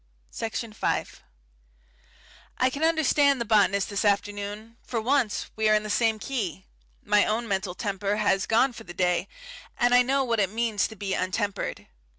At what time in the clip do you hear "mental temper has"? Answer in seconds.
7.47-8.47